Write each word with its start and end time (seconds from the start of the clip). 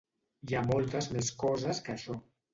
Hi 0.51 0.55
ha 0.57 0.63
moltes 0.69 1.11
més 1.19 1.31
coses 1.45 1.85
que 1.89 1.97
això. 1.99 2.19